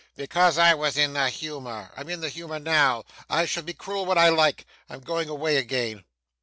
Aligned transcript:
'Because 0.15 0.57
I 0.57 0.73
was 0.73 0.97
in 0.97 1.13
the 1.13 1.29
humour. 1.29 1.91
I'm 1.95 2.09
in 2.09 2.21
the 2.21 2.29
humour 2.29 2.57
now. 2.57 3.03
I 3.29 3.45
shall 3.45 3.61
be 3.61 3.73
cruel 3.75 4.07
when 4.07 4.17
I 4.17 4.29
like. 4.29 4.65
I'm 4.89 5.01
going 5.01 5.29
away 5.29 5.57
again. 5.57 6.05